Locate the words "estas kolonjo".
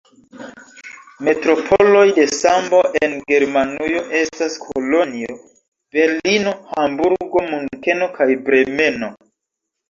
4.21-5.37